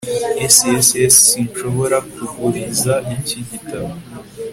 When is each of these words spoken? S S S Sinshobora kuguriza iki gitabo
S 0.55 0.55
S 0.87 0.87
S 1.13 1.15
Sinshobora 1.29 1.97
kuguriza 2.13 2.93
iki 3.15 3.37
gitabo 3.49 3.91